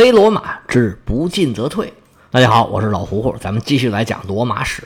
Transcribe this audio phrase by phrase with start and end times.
[0.00, 1.92] 非罗马之不进则退。
[2.30, 4.82] 大家好，我是老胡胡，咱们继续来讲罗马史。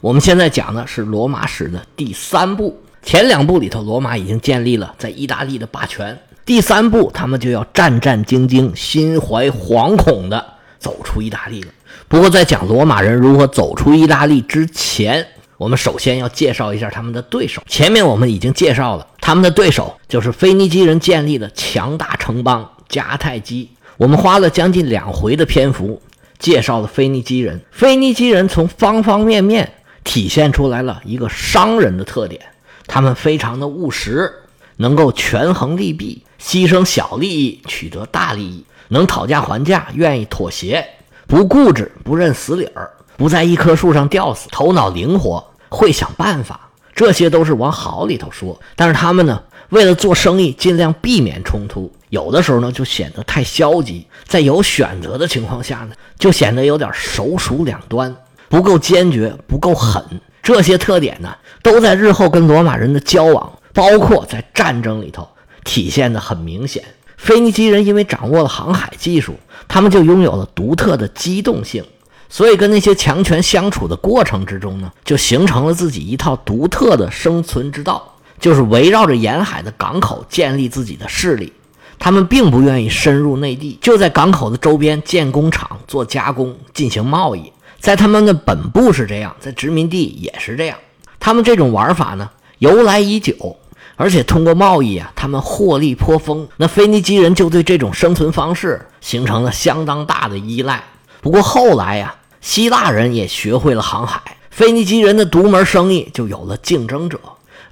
[0.00, 2.80] 我们现在讲的是罗马史的第三部。
[3.02, 6.16] 前两部里头，罗马已经建立了在意大利的霸权。
[6.44, 10.46] 第三步，他们就要战战兢兢、心怀惶恐地
[10.78, 11.68] 走出意大利了。
[12.06, 15.26] 不过，在讲罗马人如何走出意大利之前，
[15.56, 17.60] 我们首先要介绍一下他们的对手。
[17.66, 23.68] 前面我们已经介绍了，他们的对手就是腓尼基人建立的强大城邦迦太基。
[23.96, 26.00] 我们花了将近两回的篇幅
[26.38, 27.60] 介绍了腓尼基人。
[27.70, 29.72] 腓尼基人从方方面面
[30.04, 32.40] 体现出来了一个商人的特点。
[32.86, 34.30] 他们非常的务实，
[34.76, 40.84] 能够权衡利弊，牺牲小利益取得大利益，能讨价还价，愿意妥协，
[41.26, 48.60] 不固执，不认死理儿，不在一棵树上吊死，头脑灵活，会想办法，这些都是往好里头说。
[48.74, 49.40] 但是他们呢，
[49.72, 58.14] 为了做生意，尽量避免冲突，有的时候呢就显得太消极，在有选择的情况下呢，就显得有点手鼠两端，
[58.50, 60.04] 不够坚决，不够狠。
[60.42, 65.26] 这些特点呢，都在日后跟罗马人的交往，包括在战争里头
[65.64, 66.84] 体现的很明显。
[67.16, 69.36] 腓尼基人因为掌握了航海技术，
[69.68, 71.82] 他们就拥有了独特的机动性，
[72.28, 78.11] 所以跟那些强权相处的过程之中呢，就形成了自己一套独特的生存之道，
[78.42, 81.50] 就是围绕着沿海的港口建立自己的势力。
[81.98, 87.52] 他们并不愿意深入内地，就在港口的周边建工厂、做加工、进行贸易。
[87.78, 90.76] 在他们的本部是这样，在殖民地也是这样。
[91.20, 93.56] 他们这种玩法呢，由来已久，
[93.94, 96.48] 而且通过贸易啊，他们获利颇丰。
[96.56, 100.82] 那腓尼基人就对这种生存方式形成了相当大的依赖。
[101.20, 107.20] 不过后来呀，希腊人也学会了航海，腓尼基人的独门生意就有了竞争者。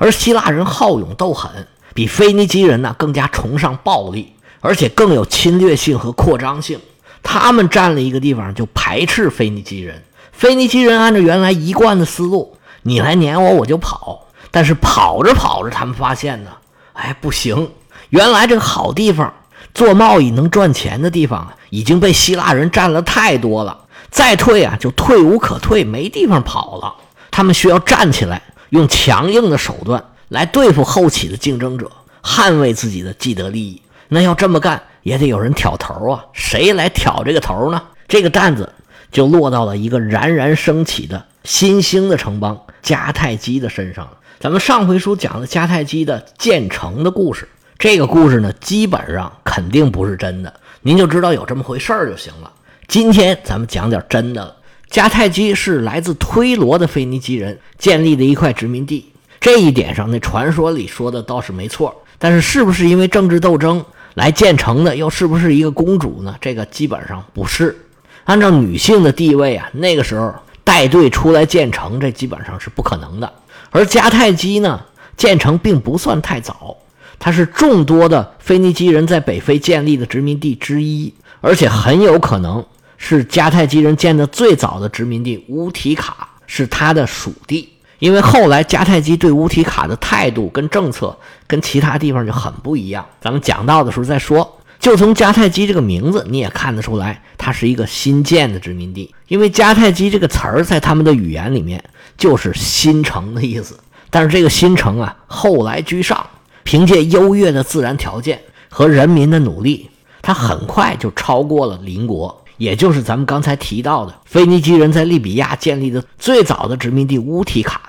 [0.01, 6.81] 而希腊人好勇斗狠，比腓尼基人呢更加崇尚暴力，而且更有侵略性和扩张性。
[7.23, 10.03] 他们占了一个地方，就排斥腓尼基人。
[10.33, 14.29] 腓尼基人按照原来一贯的思路，你来撵我，我就跑。
[14.51, 16.51] 但是跑着跑着，他们发现呢，
[16.95, 17.71] 哎，不行，
[18.09, 19.35] 原来这个好地方，
[19.75, 23.77] 做贸易能赚钱的地方，已经被希腊人占了太多了。
[24.11, 26.95] 再退啊，就退无可退，没地方跑了。
[27.31, 31.91] 他们需要站起来，用强硬的手段来对付后起的竞争者，
[32.23, 33.81] 捍卫自己的既得利益。
[34.09, 34.83] 那要这么干。
[35.03, 36.27] 也得有人挑头啊！
[36.35, 37.83] 谁来挑这个头呢？
[38.07, 38.71] 这个担子
[39.11, 44.19] 就落到了一个冉冉升起的新兴的城邦迦太基的身上了。
[44.39, 47.49] 咱们上回书讲了迦太基的建成的故事，
[47.79, 50.53] 这个故事呢，基本上肯定不是真的，
[50.83, 52.53] 您就知道有这么回事儿就行了。
[52.87, 54.55] 今天咱们讲点真的了。
[54.91, 59.07] 迦太基是来自推罗的腓尼基人建立的一块殖民地，
[59.41, 61.95] 这一点上那传说里说的倒是没错。
[62.19, 63.85] 但是是不是因为政治斗争？
[64.15, 66.35] 来建成的又是不是一个公主呢？
[66.41, 67.79] 这个基本上不是。
[68.25, 70.35] 按照女性的地位啊，那个时候
[70.65, 73.33] 带队出来建成，这基本上是不可能的。
[73.71, 74.81] 而迦太基呢，
[75.17, 76.77] 建成并不算太早，
[77.21, 82.67] 它是众多的腓尼基人在北非建立的殖民地之一，而且很有可能
[83.03, 85.43] 是迦太基人建的最早的殖民地。
[85.49, 87.69] 乌提卡是它的属地。
[87.99, 91.15] 因为后来迦太基对乌提卡的态度跟政策
[91.47, 94.59] 跟其他地方就很不一样，咱们讲到的时候再说。
[94.79, 99.15] 就从迦太基这个名字你也看得出来，它是一个新建的殖民地。
[99.29, 101.83] 因为迦太基这个词儿在他们的语言里面
[102.17, 103.79] 就是新城的意思。
[104.09, 106.27] 但是这个新城啊，后来居上，
[106.63, 108.41] 凭借优越的自然条件
[108.71, 109.91] 和人民的努力，
[110.23, 112.40] 它很快就超过了邻国。
[112.61, 117.81] 也就是咱们刚才提到的腓尼基人在利比亚建立的最早的殖民地乌提卡，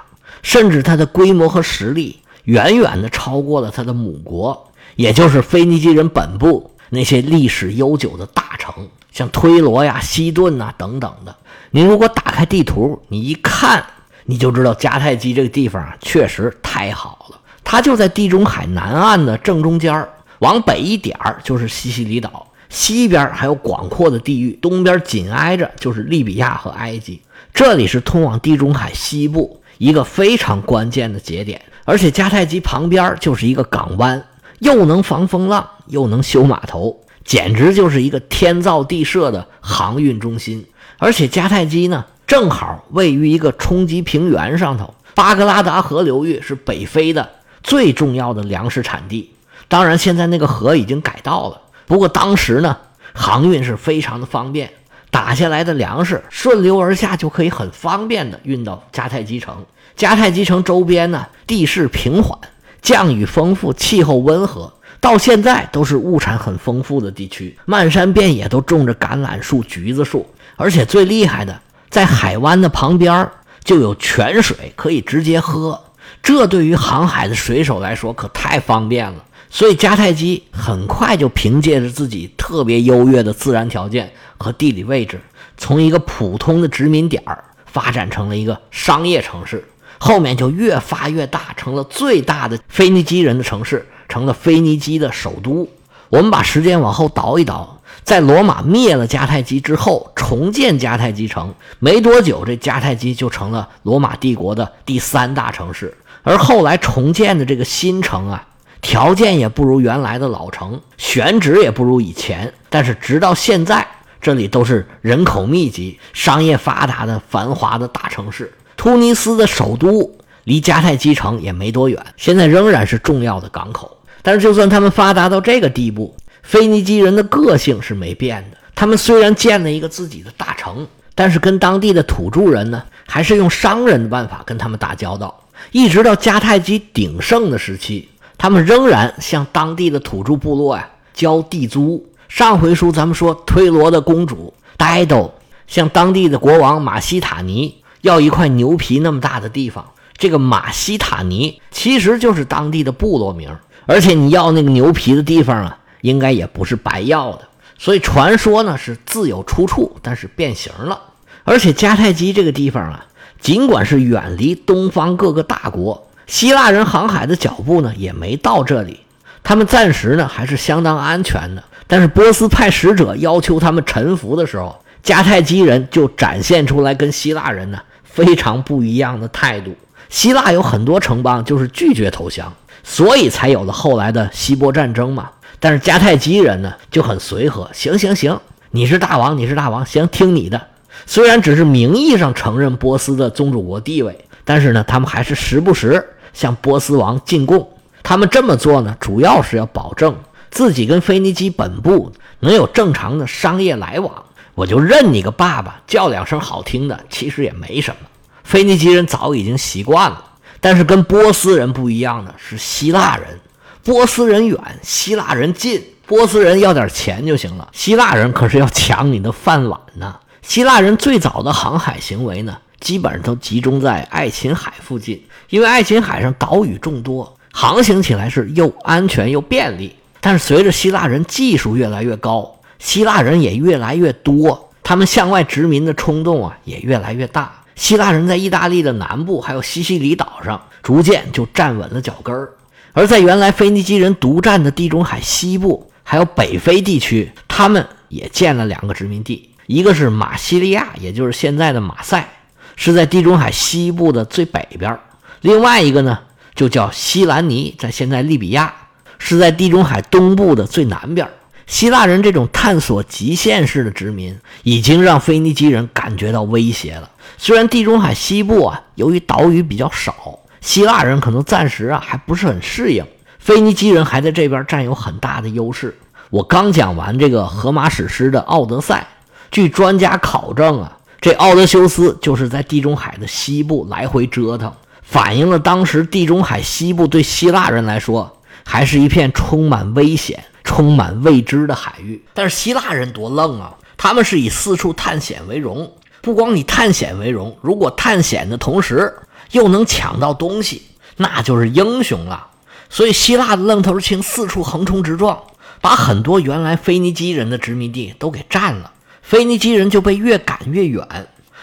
[0.42, 8.74] 甚至它的规模和实力远远的超过了它的母国，也就是腓尼基人本部那些历史悠久的大城，
[9.12, 11.36] 像推罗呀、西顿呐等等的。
[11.72, 13.84] 您如果打开地图，你一看，
[14.24, 17.38] 你就知道迦太基这个地方啊，确实太好了。
[17.62, 20.08] 它就在地中海南岸的正中间
[20.40, 22.48] 往北一点就是西西里岛。
[22.72, 27.22] 西边还有广阔的地域，东边紧挨着就是利比亚和埃及，
[27.54, 31.62] 这里是通往地中海西部一个非常关键的节点。
[31.84, 34.26] 而且迦太基旁边就是一个港湾，
[34.60, 40.66] 又能防风浪，又能修码头，简直就是一个天造地设的航运中心。
[40.98, 47.30] 而且迦太基呢，正好位于一个冲积平原上头，巴格拉达河流域是北非的
[47.62, 49.32] 最重要的粮食产地。
[49.68, 51.60] 当然，现在那个河已经改道了。
[51.92, 52.78] 不过当时呢，
[53.14, 54.72] 航运是非常的方便，
[55.10, 59.54] 打下来的粮食顺流而下，就可以很方便的运到迦太基城。
[59.98, 62.40] 迦太基城周边呢，地势平缓，
[62.82, 64.72] 降雨丰富，气候温和，
[65.02, 71.60] 到现在都是物产很丰富的地区，漫山遍野都种着橄榄树、橘子树，而且最厉害的，
[71.90, 73.30] 在海湾的旁边
[73.66, 75.78] 就有泉水可以直接喝，
[76.24, 79.26] 这对于航海的水手来说可太方便了。
[79.52, 85.22] 所以迦太基很快就凭借着自己特别优越的自然条件和地理位置，
[85.58, 89.64] 从一个普通的殖民点儿发展成了一个商业城市，
[90.00, 93.86] 后面就越发越大，成了最大的腓尼基人的城市。
[94.08, 95.70] 成了腓尼基的首都。
[96.10, 105.96] 我们把时间往后倒一倒，在罗马灭了迦太基之后，重建迦太基城，没多久，这迦太基就成了罗马帝国的第三大城市。
[106.24, 108.46] 而后来重建的这个新城啊，
[108.82, 113.88] 条件也不如原来的老城，选址也不如以前，但是直到现在，
[114.20, 118.52] 这里都是人口密集、商业发达的繁华的大城市。
[118.76, 120.12] 突尼斯的首都
[120.46, 123.96] 离迦太基城也没多远，现在仍然是重要的港口。
[124.24, 128.58] 但是，就算他们发达到这个地步，腓尼基人的个性是没变的。
[128.74, 135.40] 他们虽然建了一个自己的大城，但是跟当地的土著人呢，还是用商人的办法跟他们打交道。
[135.72, 138.10] 一直到迦太基鼎盛的时期，
[138.42, 142.04] 他们仍然向当地的土著部落呀交地租。
[142.28, 145.32] 上回书咱们说，推罗的公主呆斗
[145.68, 149.86] 向当地的国王马西塔尼要一块牛皮那么大的地方。
[150.18, 153.56] 这个马西塔尼其实就是当地的部落名。
[153.86, 157.42] 而且你要那个牛皮的地方啊，应该也不是白要的，
[157.78, 161.00] 所以传说呢是自有出处，但是变形了。
[161.44, 163.06] 而且迦太基这个地方啊，
[163.40, 169.02] 尽管是远离东方各个大国，希腊人航海的脚步呢也没到这里，
[169.44, 171.64] 他们暂时呢还是相当安全的。
[171.88, 179.76] 但是波斯派使者要求他们臣服的时候，迦太基人就展现出来跟希腊人呢非常不一样的态度。
[180.10, 182.54] 希腊有很多城邦就是拒绝投降。
[182.84, 185.30] 所以才有了后来的希波战争嘛。
[185.60, 188.40] 但是迦太基人呢就很随和，行行行，
[188.72, 190.60] 你是大王，你是大王，行，听你的。
[191.06, 197.70] 虽然只是名义上承认波斯的宗主国地位，但是呢，他们还是时不时向波斯王进贡。
[198.04, 200.16] 他们这么做呢，主要是要保证
[200.50, 204.26] 自己跟腓尼基本部能有正常的商业来往。
[204.56, 208.08] 我就认你个爸爸，叫两声好听的，其实也没什么。
[208.44, 210.26] 腓尼基人早已经习惯了。
[210.60, 213.40] 但是跟波斯人不一样的是，希腊人，
[213.84, 215.82] 波斯人远，希腊人近。
[216.06, 220.18] 波斯人要点钱就行了，希腊人可是要抢你的饭碗呢。
[220.42, 229.96] 希腊人最早的航海行为呢，基本上都集中在爱琴海附近，因为爱琴海上岛屿众多，航行起来是又安全又便利。
[230.20, 237.64] 但是随着希腊人技术越来越高，希腊人也越来越多，他们向外殖民的冲动啊也越来越大。
[237.76, 242.48] 希腊人在意大利的南部，还有西西里岛上，逐渐就站稳了脚跟儿；
[242.94, 252.30] 而在原来腓尼基人独占的地中海西部，还有北非地区，他们也建了两个殖民地，一个是马西利亚，也就是现在的马赛，
[252.76, 254.94] 是在地中海西部的最北边；
[255.42, 256.20] 另外一个呢，
[256.56, 258.74] 就叫西兰尼，在现在利比亚，
[259.18, 261.28] 是在地中海东部的最南边。
[261.68, 267.10] 希腊人这种探索极限式的殖民，已经让腓尼基人感觉到威胁了。
[267.38, 273.06] 虽然地中海西部啊，由于岛屿比较少，希腊人可能暂时啊还不是很适应。
[273.40, 275.98] 腓尼基人还在这边占有很大的优势。
[276.30, 279.08] 我刚讲完这个荷马史诗的《奥德赛》，
[279.50, 284.74] 据专家考证啊，这奥德修斯就是在地中海的西部来回折腾，
[285.04, 292.26] 反映了当时地中海西部对希腊人来说还是一片充满危险、充满未知的海域。
[292.34, 295.94] 但是希腊人多愣啊，他们是以四处探险为荣。
[296.22, 299.14] 不光以探险为荣，如果探险的同时
[299.52, 300.82] 又能抢到东西，
[301.18, 302.48] 那就是英雄了。
[302.90, 305.40] 所以希腊的愣头青四处横冲直撞，
[305.82, 308.92] 把很多原来腓尼基人的殖民地都给占了。
[309.32, 311.08] 腓尼基人就被越赶越远。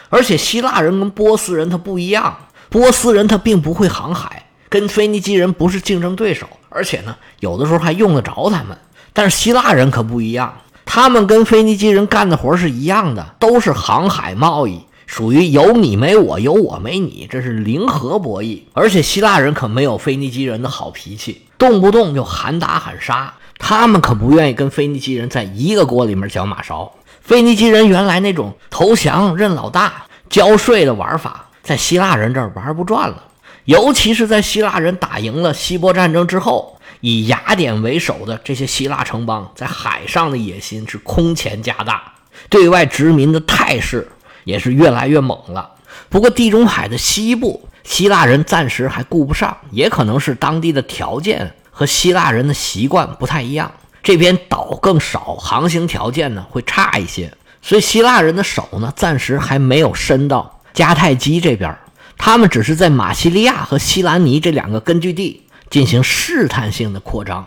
[0.09, 2.35] 而且希腊人跟波斯人他不一样，
[2.71, 8.75] 波斯人他并不会航海，跟腓尼基人不是竞争对手，而且呢，有的时候还用得着他们。
[9.13, 10.51] 但是希腊人可不一样。
[10.87, 18.63] 他们跟腓尼基人干的活是一样的，都是航海贸易，属于有你没我，有我没你，这是零和博弈。
[18.73, 23.35] 而且希腊人可没有腓尼基人的好脾气，动不动就喊打喊杀。
[23.59, 26.95] 他们可不愿意跟腓尼基人在一个锅里面搅马勺。
[27.29, 33.23] 腓尼基人原来那种投降认老大、交税的玩法，在希腊人这儿玩不转了。
[33.67, 36.75] 尤其是在希腊人打赢了希波战争之后。
[37.01, 42.15] 以雅典为首的这些希腊城邦在海上的野心是空前加大，
[42.49, 44.09] 对外殖民的态势
[44.43, 45.75] 也是越来越猛了。
[46.09, 53.71] 不过地中海的西部，希腊人暂时还顾不上，也可能是当地的条件和希腊人的习惯不太一样，
[54.09, 61.77] 这边岛更少，航行条件呢会差一些，所以希腊人的手呢暂时还没有伸到迦太基这边，
[62.17, 67.47] 他们只是在马西利亚和西兰尼这两个根据地进行试探性的扩张。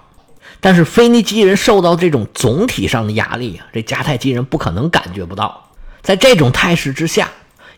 [0.60, 5.68] 但是腓尼基人受到这种总体上的压力啊，这迦太基人不可能感觉不到。
[6.04, 7.28] 在这种态势之下，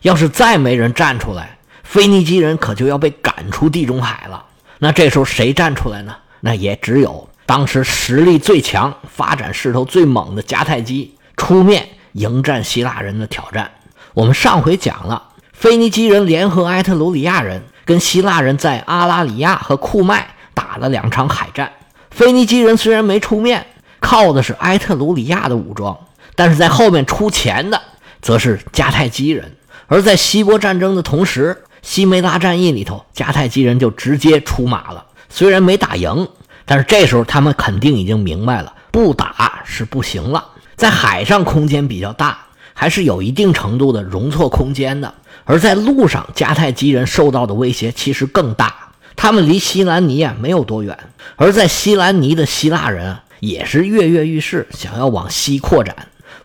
[0.02, 4.44] 要是再没人站出来，腓尼基人可就要被赶出地中海了。
[4.78, 6.14] 那这时候谁站出来呢？
[6.40, 13.70] 那也只有当时实力最强、发展势头最猛的迦太基出面迎战希腊人的挑战。
[14.14, 21.72] 我们上回讲了，腓尼基人联合埃特鲁里亚人跟希腊人在阿拉里亚和库麦打了两场海战。
[22.10, 23.66] 腓尼基人虽然没出面，
[24.00, 25.98] 靠的是埃特鲁里亚的武装，
[26.34, 27.82] 但是在后面出钱的
[28.22, 29.56] 则是迦太基人。
[29.86, 35.04] 而在希波战争的同时，西梅拉战役里头，迦太基人就直接出马了。
[35.28, 36.28] 虽然没打赢，
[36.66, 40.44] 但是这时候他们肯定已经明白了，不打是不行了。
[40.76, 42.38] 在海上空间比较大，
[42.72, 45.08] 还是有一定程度的容错空间的；
[45.44, 48.74] 而在路上，迦太基人受到的威胁其实更大。
[49.16, 50.98] 他们离西兰尼啊没有多远，
[51.36, 55.94] 而在西兰尼的希腊人也是跃跃欲试，想要往西扩展。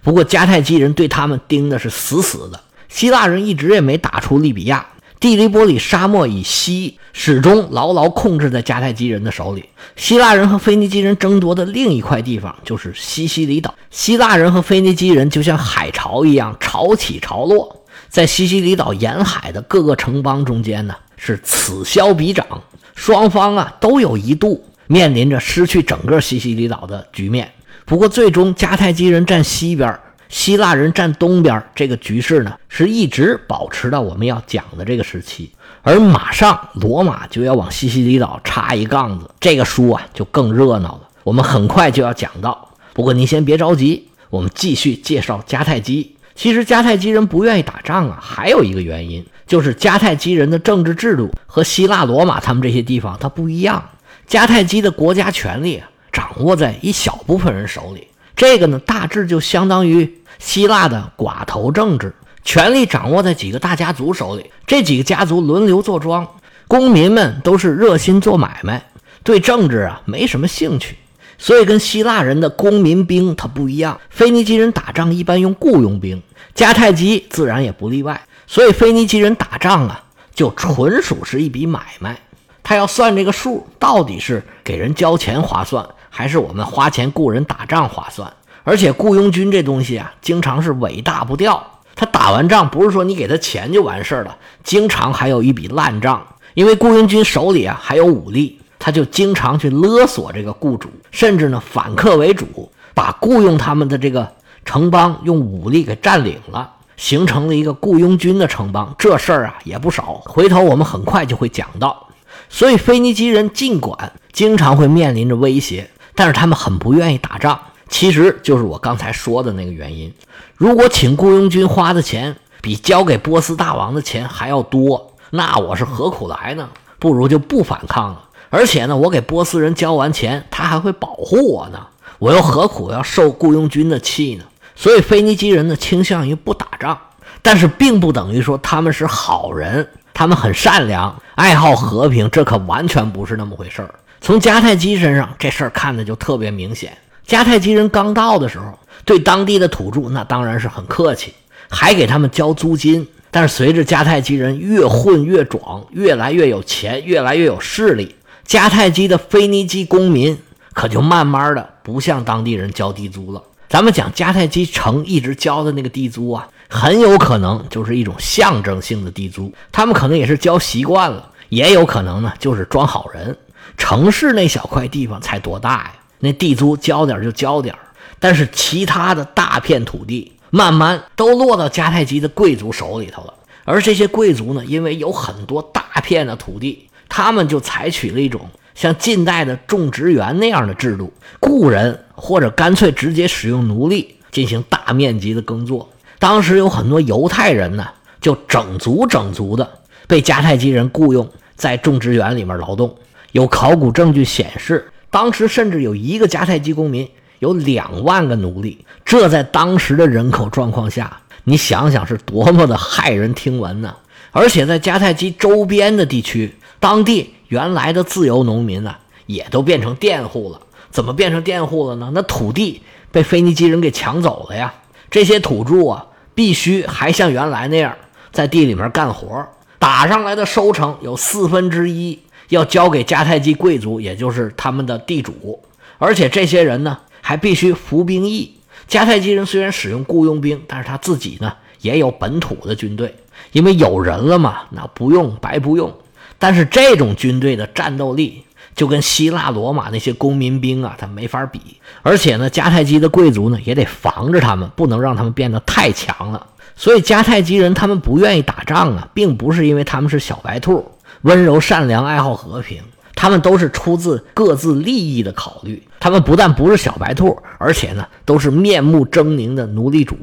[0.04, 4.86] 不过迦太基人对他们盯的是死死的，希腊人一直也没打出利比亚。
[5.20, 9.66] 蒂利波里沙漠以西始终牢牢控制在迦太基人的手里。
[9.98, 13.76] 希腊人和腓尼基人争夺的另一块地方就是西西里岛。
[13.92, 22.64] 希腊人和腓尼基人就像海潮一样潮起潮落，在西西里岛沿海的各个城邦中间呢是此消彼长，
[22.96, 27.52] 双方啊都有一度面临着失去整个西西里岛的局面。
[27.84, 30.00] 不过最终迦太基人占西边。
[30.30, 41.02] 希腊人占东边，这个局势呢是一直保持到我们要讲的这个时期，而马上罗马就要往西西里岛插一杠子，这个书啊就更热闹了。
[41.24, 46.16] 我们很快就要讲到，不过您先别着急，我们继续介绍迦太基。
[46.36, 53.90] 其实迦太基人不愿意打仗啊，还有一个原因就是迦太基人的政治制度和希腊、罗马他们这些地方它不一样。
[54.28, 55.82] 迦太基的国家权力
[56.12, 58.08] 掌握在一小部分人手里，
[58.40, 60.16] 这个呢大致就相当于。
[60.38, 62.16] 希腊的寡头政治，
[62.46, 66.26] 权力掌握在几个大家族手里，这几个家族轮流坐庄，
[66.66, 68.82] 公民们都是热心做买卖，
[69.22, 70.96] 对政治啊没什么兴趣，
[71.38, 74.00] 所以跟希腊人的公民兵他不一样。
[74.10, 76.24] 腓尼基人打仗一般用雇佣兵，
[76.56, 80.02] 迦太基自然也不例外，所以腓尼基人打仗啊
[80.34, 82.18] 就纯属是一笔买卖，
[82.64, 85.86] 他要算这个数，到底是给人交钱划算，
[86.20, 88.30] 还是我们花钱雇人打仗划算？
[88.66, 91.66] 而且雇佣军这东西啊，经常是尾大不掉。
[91.96, 96.28] 他打完仗不是说你给他钱就完事儿了，经常还有一笔烂账。
[96.56, 104.30] 因为雇佣军手里啊还有武力，他就经常去勒索这个雇主，甚至呢反客为主，把雇佣他们的这个
[104.66, 108.94] 城邦用武力给占领了，形成了一个雇佣军的城邦。
[108.98, 112.08] 这事儿啊也不少，回头我们很快就会讲到。
[112.50, 117.58] 所以腓尼基人尽管经常会面临着威胁，但是他们很不愿意打仗。
[117.88, 120.14] 其实就是我刚才说的那个原因。
[120.58, 126.68] 如果请雇佣军花的钱比交给波斯大王的钱还要多，那我是何苦来呢？
[127.00, 128.26] 不如就不反抗了。
[128.50, 131.88] 而且呢，我给波斯人交完钱，他还会保护我呢。
[132.18, 134.44] 我又何苦要受雇佣军的气呢？
[134.76, 137.00] 所以腓尼基人呢倾向于不打仗，
[137.42, 142.30] 但是并不等于说他们是好人，他们很善良，爱好和平。
[142.30, 143.96] 这可完全不是那么回事儿。
[144.22, 146.98] 从迦太基身上这事儿看的就特别明显。
[147.28, 151.34] 迦太基人刚到的时候，对当地的土著那当然是很客气，
[151.70, 153.08] 还给他们交租金。
[153.32, 158.16] 但是随着迦太基人越混越壮，越来越有钱，越来越有势力，
[158.48, 160.36] 迦太基的腓尼基公民
[160.74, 163.44] 可就慢慢的不向当地人交地租了。
[163.70, 173.38] 咱们讲迦太基城一直交的那个地租啊，很有可能就是一种象征性的地租，他们可能也是交习惯了，也有可能呢就是装好人。
[173.80, 175.94] 城市那小块地方才多大呀？
[176.20, 177.74] 那地租交点就交点
[178.20, 183.34] 但是其他的大片土地慢慢都落到迦太基的贵族手里头了。
[183.64, 195.90] 而这些贵族呢，因为有很多大片的土地，他们就采取了一种像近代的种植园那样的制度，雇人或者干脆直接使用奴隶进行大面积的耕作。
[196.20, 197.88] 当时有很多犹太人呢，
[198.20, 199.70] 就整族整族的
[200.06, 202.94] 被迦太基人雇佣在种植园里面劳动。
[203.32, 204.92] 有考古证据显示。
[205.10, 207.10] 当时甚至有一个迦太基公民
[207.40, 213.96] 有两万个奴隶，这在当时的人口状况下，你想想是多么的骇人听闻呢？
[214.32, 218.96] 而且在迦太基周边的地区，当地原来的自由农民呢，
[219.26, 220.62] 也都变成佃户了。
[220.92, 222.12] 怎么变成佃户了呢？
[222.14, 224.74] 那土地被腓尼基人给抢走了呀！
[225.10, 226.06] 这些土著啊，
[226.36, 227.96] 必须还像原来那样
[228.32, 229.48] 在地里面干活，
[229.80, 235.60] 打上来的收成有四分之一要交给迦太基贵族，也就是他们的地主。
[235.98, 238.54] 而且这些人呢，还必须服兵役。
[238.88, 243.16] 迦太基人虽然使用雇佣兵，但是他自己呢也有本土的军队，
[243.52, 245.94] 因为有人了嘛，那不用白不用。
[246.38, 251.60] 但是这种军队的战斗力就跟希腊罗马那些公民兵啊，他没法比。
[252.02, 256.48] 而且呢，迦太基的贵族呢也得防着他们，不能让他们变得太强了。
[256.76, 260.90] 所以迦太基人他们不愿意打仗啊，并不是因为他们是小白兔，
[261.22, 262.82] 温柔善良，爱好和平。
[263.16, 265.86] 他们都是出自各自利益的考虑。
[266.00, 270.16] 他们不但不是小白兔，而且呢，都是面目狰狞的奴隶主。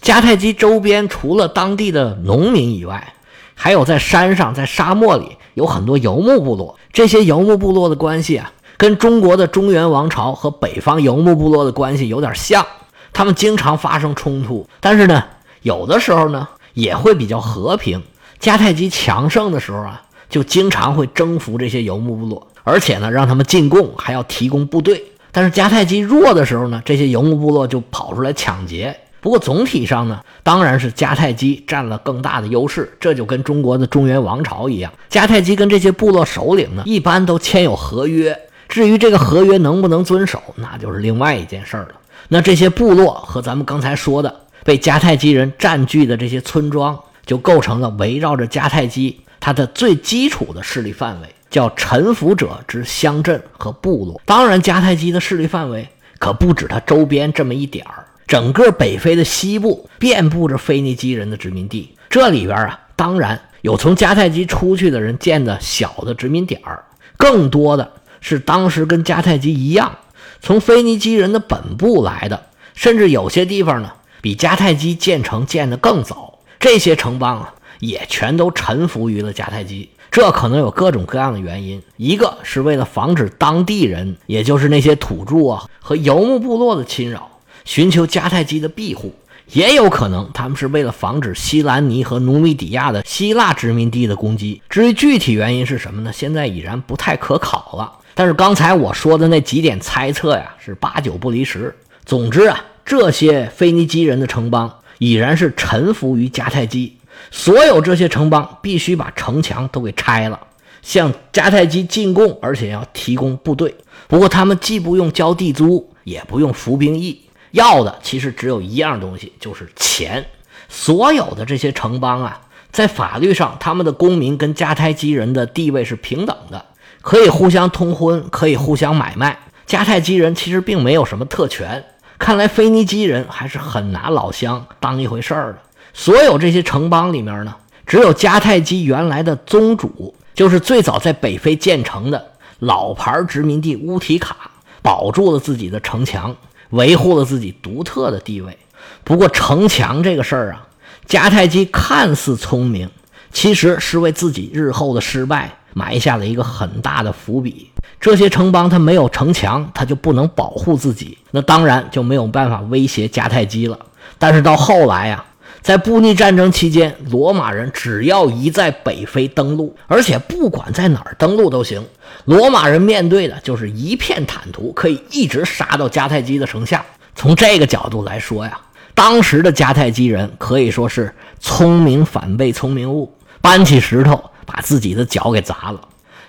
[0.00, 3.12] 迦太基周边除了当地的农民以外，
[3.54, 6.76] 还有在山上、在沙漠里有很多游牧部落。
[6.92, 12.66] 这些游牧部落的关系啊，跟中国的中原王朝和北方游牧部落的关系有点像。
[13.12, 15.22] 他们经常发生冲突，但是呢，
[15.62, 18.02] 有的时候呢，也会比较和平。
[18.40, 20.02] 迦太基强盛的时候啊。
[20.30, 25.04] 就经常会征服这些游牧部落，而且呢，让他们进贡，还要提供部队。
[25.32, 28.96] 但是迦太基弱的时候呢，这些游牧部落就跑出来抢劫。
[29.20, 32.90] 不过总体上呢，当然是迦太基占了更大的优势。
[32.98, 38.38] 这就跟中国的中原王朝一样，迦太基跟这些部落首领呢，一般都签有合约。
[38.68, 41.90] 至于这个合约能不能遵守，那就是另外一件事儿了。
[42.28, 44.34] 那这些部落和咱们刚才说的
[44.64, 49.20] 被迦太基人占据的这些村庄，就构成了围绕着迦太基。
[49.40, 54.20] 它的最基础的势力范围叫臣服者之乡镇和部落。
[54.26, 61.96] 当然，迦太基的势力范围可不止它周边这么一点儿，整个北非的西部遍布着腓尼基人的殖民地。
[62.10, 66.84] 这里边啊，当然有从迦太基出去的人建的小的殖民点儿，
[67.16, 69.96] 更多的是当时跟迦太基一样
[70.40, 76.38] 从腓尼基人的本部来的，甚至有些地方呢比迦太基建成建得更早。
[76.58, 77.54] 这些城邦啊。
[77.80, 81.82] 也全都臣服于了迦太基，这可能有各种各样的原因。
[81.96, 89.10] 一个是为了防止当地人，也就是那些土著啊和游牧部落的侵扰，寻求迦太基的庇护；
[89.52, 94.60] 也有可能他们是为了防止西兰尼和努米底亚的希腊殖民地的攻击。
[94.68, 96.12] 至于具体原因是什么呢？
[96.12, 97.92] 现在已然不太可考了。
[98.14, 101.74] 但是刚才我说的那几点猜测呀，是八九不离十。
[102.04, 106.96] 总之啊，这些腓尼基人的城邦已然是臣服于迦太基。
[107.30, 110.38] 所有这些城邦必须把城墙都给拆了，
[110.82, 113.74] 向迦太基进贡，而且要提供部队。
[114.08, 117.20] 不过他们既不用交地租，也不用服兵役，
[117.52, 120.26] 要的其实只有一样东西，就是钱。
[120.68, 122.40] 所有的这些城邦啊，
[122.72, 126.64] 在法律上，他们的公民跟迦太基人的地位是平等的，
[127.02, 129.38] 可以互相通婚，可以互相买卖。
[129.66, 131.84] 迦太基人其实并没有什么特权。
[132.18, 135.58] 看来腓尼基人还是很拿老乡当一回事儿的。
[135.92, 137.54] 所有这些城邦里面呢，
[137.86, 144.36] 只有迦太基原来的宗主，就是最早在北非建成的老牌殖民地乌提卡，
[144.82, 146.36] 保住了自己的城墙，
[146.70, 148.56] 维护了自己独特的地位。
[149.02, 150.68] 不过城墙这个事儿啊，
[151.08, 152.88] 迦太基看似聪明，
[153.32, 157.70] 其实是为自己日后的失败埋下了一个很大的伏笔。
[157.98, 163.78] 这些城邦它没有城墙，它就不能保护自己，那当然就没有办法威胁迦太基了。
[164.18, 165.24] 但是到后来呀。
[165.62, 171.84] 在布匿战争期间，罗马人只要一在北非登陆，而且不管在哪儿登陆都行，
[172.24, 176.84] 罗马人面对的就是一片坦途，可以一直杀到迦太基的城下。
[177.14, 178.58] 从这个角度来说呀，
[178.94, 185.80] 当时的迦太基人可以说是聪明反被聪明误，搬起石头把自己的脚给砸了。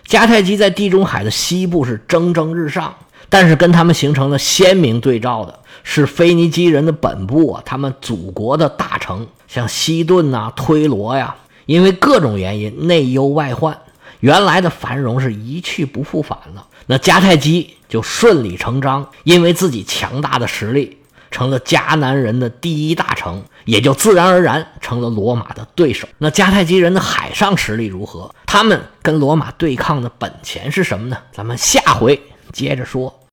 [0.05, 2.93] 迦太基在地中海的西部是蒸蒸日上。
[3.31, 11.33] 但是跟他们形成了鲜明对照的是腓尼基人的本部啊，他们祖国的大城，像西顿呐、推罗呀，
[11.65, 13.79] 因为各种原因内忧外患，
[14.19, 16.67] 原来的繁荣是一去不复返了。
[16.87, 20.97] 那迦太基就顺理成章，因为自己强大的实力，
[21.31, 26.05] 成了迦南人的第一大城，也就自然而然成了罗马的对手。
[26.17, 28.29] 那迦太基人的海上实力如何？
[28.45, 31.17] 他们跟罗马对抗的本钱是什么呢？
[31.31, 33.20] 咱们下回接着说。